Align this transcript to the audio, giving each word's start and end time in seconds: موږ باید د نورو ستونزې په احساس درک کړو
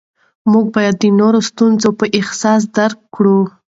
موږ 0.51 0.65
باید 0.75 0.95
د 0.99 1.03
نورو 1.19 1.39
ستونزې 1.49 1.89
په 1.99 2.05
احساس 2.19 2.61
درک 2.77 2.99
کړو 3.15 3.39